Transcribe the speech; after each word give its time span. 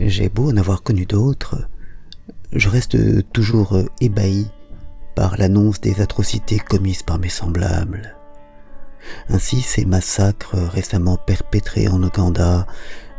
J'ai 0.00 0.30
beau 0.30 0.50
en 0.50 0.56
avoir 0.56 0.82
connu 0.82 1.04
d'autres, 1.04 1.68
je 2.52 2.70
reste 2.70 2.96
toujours 3.32 3.78
ébahi 4.00 4.46
par 5.14 5.36
l'annonce 5.36 5.80
des 5.82 6.00
atrocités 6.00 6.58
commises 6.58 7.02
par 7.02 7.18
mes 7.18 7.28
semblables. 7.28 8.16
Ainsi, 9.28 9.60
ces 9.60 9.84
massacres 9.84 10.56
récemment 10.56 11.18
perpétrés 11.18 11.88
en 11.88 12.02
Ouganda 12.02 12.66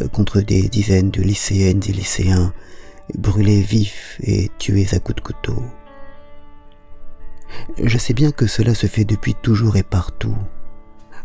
euh, 0.00 0.08
contre 0.08 0.40
des 0.40 0.68
dizaines 0.68 1.10
de 1.10 1.20
lycéennes 1.20 1.82
et 1.86 1.92
lycéens 1.92 2.54
brûlés 3.14 3.60
vifs 3.60 4.18
et 4.22 4.50
tués 4.58 4.88
à 4.92 4.98
coups 4.98 5.16
de 5.16 5.20
couteau. 5.20 5.62
Je 7.82 7.98
sais 7.98 8.14
bien 8.14 8.32
que 8.32 8.46
cela 8.46 8.74
se 8.74 8.86
fait 8.86 9.04
depuis 9.04 9.34
toujours 9.34 9.76
et 9.76 9.82
partout. 9.82 10.36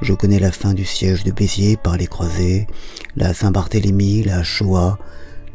Je 0.00 0.14
connais 0.14 0.38
la 0.38 0.52
fin 0.52 0.72
du 0.72 0.86
siège 0.86 1.22
de 1.22 1.32
Béziers 1.32 1.76
par 1.76 1.98
les 1.98 2.06
croisés, 2.06 2.66
la 3.14 3.34
Saint-Barthélemy, 3.34 4.22
la 4.22 4.42
Shoah, 4.42 4.98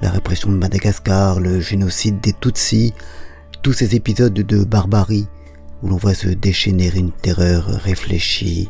la 0.02 0.10
répression 0.10 0.52
de 0.52 0.58
Madagascar, 0.58 1.40
le 1.40 1.60
génocide 1.60 2.20
des 2.22 2.34
Tutsis, 2.34 2.94
tous 3.62 3.74
ces 3.74 3.96
épisodes 3.96 4.34
de 4.34 4.64
barbarie 4.64 5.28
où 5.82 5.88
l'on 5.88 5.98
voit 5.98 6.14
se 6.14 6.30
déchaîner 6.30 6.92
une 6.96 7.12
terreur 7.12 7.66
réfléchie, 7.66 8.70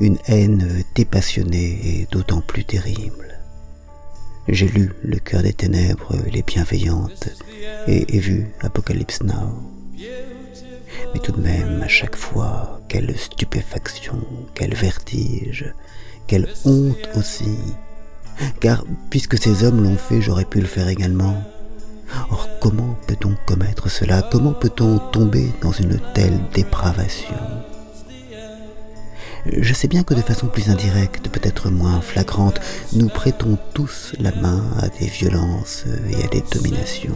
une 0.00 0.18
haine 0.26 0.84
dépassionnée 0.94 1.80
et 1.84 2.08
d'autant 2.10 2.40
plus 2.40 2.64
terrible. 2.64 3.40
J'ai 4.48 4.68
lu 4.68 4.92
Le 5.02 5.18
cœur 5.18 5.42
des 5.42 5.52
ténèbres, 5.52 6.16
Les 6.32 6.42
bienveillantes, 6.42 7.28
et, 7.86 8.16
et 8.16 8.18
vu 8.18 8.48
Apocalypse 8.60 9.22
Now. 9.22 9.52
Mais 11.12 11.20
tout 11.20 11.32
de 11.32 11.40
même, 11.40 11.82
à 11.82 11.88
chaque 11.88 12.16
fois, 12.16 12.80
quelle 12.88 13.16
stupéfaction, 13.16 14.24
quel 14.54 14.74
vertige, 14.74 15.72
quelle 16.26 16.48
honte 16.64 17.08
aussi. 17.14 17.58
Car 18.60 18.84
puisque 19.10 19.38
ces 19.38 19.64
hommes 19.64 19.82
l'ont 19.82 19.96
fait, 19.96 20.20
j'aurais 20.20 20.44
pu 20.44 20.60
le 20.60 20.66
faire 20.66 20.88
également. 20.88 21.42
Or, 22.30 22.48
comment 22.60 22.96
peut-on 23.06 23.34
commettre 23.46 23.90
cela? 23.90 24.22
Comment 24.30 24.52
peut-on 24.52 24.98
tomber 24.98 25.52
dans 25.62 25.72
une 25.72 26.00
telle 26.14 26.40
dépravation? 26.54 27.36
Je 29.46 29.72
sais 29.72 29.88
bien 29.88 30.02
que 30.02 30.14
de 30.14 30.20
façon 30.20 30.46
plus 30.46 30.68
indirecte, 30.68 31.28
peut-être 31.28 31.70
moins 31.70 32.00
flagrante, 32.00 32.60
nous 32.92 33.08
prêtons 33.08 33.56
tous 33.72 34.14
la 34.18 34.32
main 34.32 34.62
à 34.80 34.88
des 34.88 35.06
violences 35.06 35.84
et 36.10 36.24
à 36.24 36.28
des 36.28 36.42
dominations. 36.52 37.14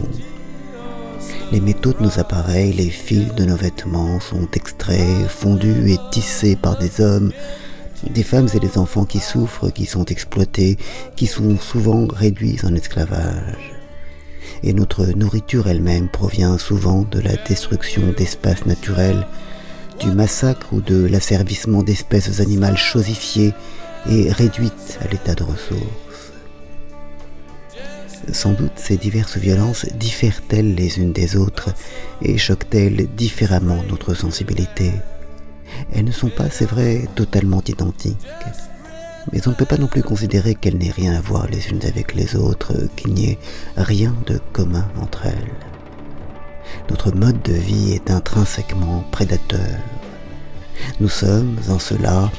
Les 1.51 1.59
métaux 1.59 1.93
de 1.93 2.01
nos 2.01 2.19
appareils, 2.19 2.73
les 2.73 2.89
fils 2.89 3.33
de 3.35 3.45
nos 3.45 3.55
vêtements 3.55 4.19
sont 4.19 4.47
extraits, 4.53 5.27
fondus 5.27 5.91
et 5.91 5.99
tissés 6.11 6.55
par 6.55 6.77
des 6.77 7.01
hommes, 7.01 7.31
des 8.09 8.23
femmes 8.23 8.49
et 8.53 8.59
des 8.59 8.77
enfants 8.77 9.05
qui 9.05 9.19
souffrent, 9.19 9.69
qui 9.71 9.85
sont 9.85 10.05
exploités, 10.05 10.77
qui 11.15 11.27
sont 11.27 11.57
souvent 11.57 12.07
réduits 12.07 12.59
en 12.63 12.75
esclavage 12.75 13.73
et 14.63 14.73
notre 14.73 15.05
nourriture 15.05 15.67
elle-même 15.67 16.09
provient 16.09 16.57
souvent 16.57 17.03
de 17.03 17.19
la 17.19 17.35
destruction 17.35 18.13
d'espaces 18.17 18.65
naturels, 18.65 19.27
du 19.99 20.11
massacre 20.11 20.67
ou 20.71 20.81
de 20.81 21.05
l'asservissement 21.05 21.83
d'espèces 21.83 22.39
animales 22.39 22.77
chosifiées 22.77 23.53
et 24.09 24.31
réduites 24.31 24.99
à 25.01 25.07
l'état 25.07 25.35
de 25.35 25.43
ressources. 25.43 26.31
Sans 28.31 28.53
doute 28.53 28.71
ces 28.75 28.95
diverses 28.95 29.37
violences 29.37 29.85
diffèrent-elles 29.95 30.75
les 30.75 30.97
unes 30.97 31.11
des 31.11 31.35
autres 31.35 31.71
et 32.21 32.37
choquent-elles 32.37 33.07
différemment 33.17 33.83
notre 33.89 34.13
sensibilité? 34.13 34.93
Elles 35.93 36.05
ne 36.05 36.11
sont 36.11 36.29
pas, 36.29 36.49
c'est 36.49 36.65
vrai, 36.65 37.07
totalement 37.15 37.61
identiques 37.67 38.17
mais 39.31 39.47
on 39.47 39.51
ne 39.51 39.55
peut 39.55 39.65
pas 39.65 39.77
non 39.77 39.87
plus 39.87 40.03
considérer 40.03 40.55
qu'elles 40.55 40.77
n'aient 40.77 40.91
rien 40.91 41.13
à 41.13 41.21
voir 41.21 41.47
les 41.47 41.69
unes 41.69 41.83
avec 41.85 42.13
les 42.13 42.35
autres, 42.35 42.73
qu'il 42.95 43.13
n'y 43.13 43.31
ait 43.31 43.39
rien 43.77 44.13
de 44.27 44.39
commun 44.51 44.87
entre 45.01 45.27
elles. 45.27 45.53
Notre 46.89 47.11
mode 47.15 47.41
de 47.43 47.53
vie 47.53 47.93
est 47.93 48.11
intrinsèquement 48.11 49.05
prédateur. 49.11 49.79
Nous 50.99 51.09
sommes, 51.09 51.57
en 51.69 51.79
cela, 51.79 52.31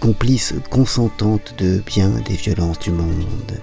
complices 0.00 0.54
consentantes 0.70 1.54
de 1.58 1.82
bien 1.84 2.08
des 2.26 2.34
violences 2.34 2.78
du 2.78 2.90
monde. 2.90 3.60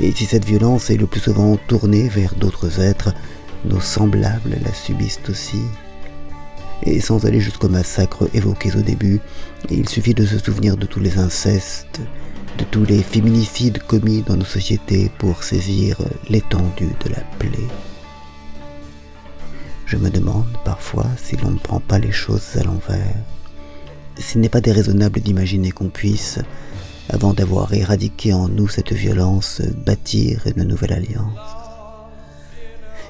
Et 0.00 0.12
si 0.12 0.24
cette 0.24 0.44
violence 0.44 0.90
est 0.90 0.96
le 0.96 1.06
plus 1.06 1.20
souvent 1.20 1.56
tournée 1.68 2.08
vers 2.08 2.34
d'autres 2.34 2.80
êtres, 2.80 3.14
nos 3.64 3.80
semblables 3.80 4.56
la 4.64 4.72
subissent 4.72 5.20
aussi 5.28 5.62
et 6.82 7.00
sans 7.00 7.24
aller 7.24 7.40
jusqu'au 7.40 7.68
massacre 7.68 8.28
évoqués 8.34 8.76
au 8.76 8.82
début, 8.82 9.20
il 9.70 9.88
suffit 9.88 10.14
de 10.14 10.26
se 10.26 10.38
souvenir 10.38 10.76
de 10.76 10.86
tous 10.86 11.00
les 11.00 11.18
incestes, 11.18 12.00
de 12.58 12.64
tous 12.64 12.84
les 12.84 13.02
féminicides 13.02 13.82
commis 13.82 14.22
dans 14.22 14.36
nos 14.36 14.44
sociétés 14.44 15.10
pour 15.18 15.42
saisir 15.42 15.98
l'étendue 16.28 16.94
de 17.04 17.10
la 17.10 17.20
plaie. 17.38 17.68
Je 19.86 19.96
me 19.96 20.10
demande 20.10 20.48
parfois 20.64 21.06
si 21.22 21.36
l'on 21.36 21.52
ne 21.52 21.58
prend 21.58 21.80
pas 21.80 21.98
les 21.98 22.12
choses 22.12 22.56
à 22.56 22.64
l'envers, 22.64 23.14
s'il 24.18 24.40
n'est 24.40 24.48
pas 24.48 24.60
déraisonnable 24.60 25.20
d'imaginer 25.20 25.70
qu'on 25.70 25.90
puisse, 25.90 26.38
avant 27.08 27.32
d'avoir 27.32 27.72
éradiqué 27.72 28.32
en 28.32 28.48
nous 28.48 28.68
cette 28.68 28.92
violence, 28.92 29.62
bâtir 29.84 30.42
une 30.46 30.64
nouvelle 30.64 30.92
alliance. 30.92 31.65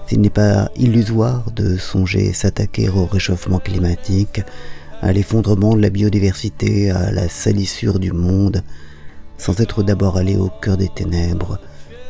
S'il 0.07 0.21
n'est 0.21 0.31
pas 0.31 0.71
illusoire 0.77 1.51
de 1.51 1.77
songer 1.77 2.33
s'attaquer 2.33 2.89
au 2.89 3.07
réchauffement 3.07 3.59
climatique, 3.59 4.41
à 5.03 5.13
l'effondrement 5.13 5.75
de 5.75 5.83
la 5.83 5.91
biodiversité, 5.91 6.91
à 6.91 7.11
la 7.11 7.29
salissure 7.29 7.99
du 7.99 8.13
monde, 8.13 8.63
sans 9.37 9.61
être 9.61 9.83
d'abord 9.83 10.17
allé 10.17 10.37
au 10.37 10.49
cœur 10.49 10.77
des 10.77 10.89
ténèbres 10.89 11.59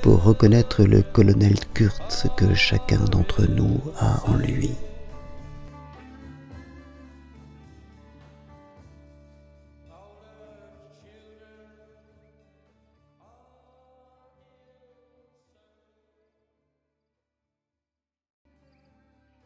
pour 0.02 0.22
reconnaître 0.22 0.84
le 0.84 1.02
colonel 1.02 1.54
Kurtz 1.74 2.26
que 2.36 2.54
chacun 2.54 3.00
d'entre 3.10 3.46
nous 3.48 3.80
a 3.98 4.22
en 4.30 4.36
lui. 4.36 4.70